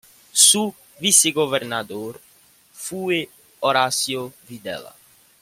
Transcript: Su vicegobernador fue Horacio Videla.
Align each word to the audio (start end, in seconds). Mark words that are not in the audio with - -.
Su 0.31 0.73
vicegobernador 0.99 2.19
fue 2.73 3.29
Horacio 3.59 4.33
Videla. 4.49 4.95